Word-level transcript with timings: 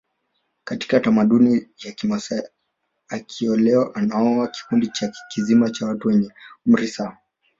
Katika 0.63 0.99
tamaduni 0.99 1.67
ya 1.85 1.91
Kimasai 1.91 2.43
akiolewa 3.09 3.95
anaoa 3.95 4.47
kikundi 4.47 4.91
kizima 5.33 5.69
cha 5.69 5.85
watu 5.85 6.07
wenye 6.07 6.31
umri 6.65 6.87
sawa 6.87 7.17